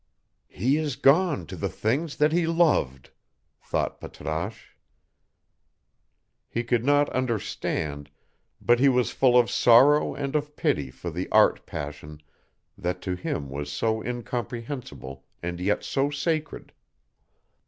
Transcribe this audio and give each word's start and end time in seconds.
"He 0.49 0.77
is 0.77 0.95
gone 0.95 1.45
to 1.45 1.55
the 1.55 1.69
things 1.69 2.15
that 2.15 2.31
he 2.31 2.47
loved," 2.47 3.11
thought 3.63 4.01
Patrasche: 4.01 4.75
he 6.49 6.63
could 6.63 6.83
not 6.83 7.07
understand, 7.11 8.09
but 8.59 8.79
he 8.79 8.89
was 8.89 9.11
full 9.11 9.37
of 9.37 9.51
sorrow 9.51 10.15
and 10.15 10.35
of 10.35 10.55
pity 10.55 10.89
for 10.89 11.11
the 11.11 11.29
art 11.29 11.67
passion 11.67 12.19
that 12.75 12.99
to 13.03 13.13
him 13.13 13.47
was 13.51 13.71
so 13.71 14.01
incomprehensible 14.01 15.23
and 15.43 15.59
yet 15.59 15.83
so 15.83 16.09
sacred. 16.09 16.71